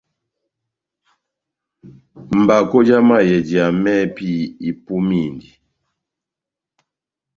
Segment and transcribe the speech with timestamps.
[2.39, 4.29] Mbakó já mayɛjiya mɛ́hɛ́pi
[4.69, 5.49] ipumindi.